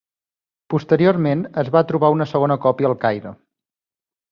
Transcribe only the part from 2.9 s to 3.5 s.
al Caire.